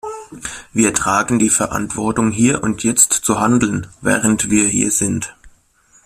[0.73, 5.35] Wir tragen die Verantwortung, hier und jetzt zu handeln, während wir hier sind.